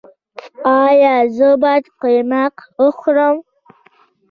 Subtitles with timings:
[0.83, 2.55] ایا زه باید قیماق
[2.85, 3.35] وخورم؟